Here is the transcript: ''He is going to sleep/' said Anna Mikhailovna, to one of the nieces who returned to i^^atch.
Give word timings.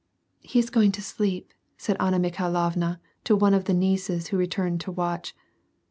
''He 0.39 0.57
is 0.57 0.71
going 0.71 0.91
to 0.93 1.01
sleep/' 1.03 1.53
said 1.77 1.95
Anna 1.99 2.17
Mikhailovna, 2.19 2.99
to 3.23 3.35
one 3.35 3.53
of 3.53 3.65
the 3.65 3.73
nieces 3.75 4.29
who 4.29 4.35
returned 4.37 4.81
to 4.81 4.93
i^^atch. 4.93 5.33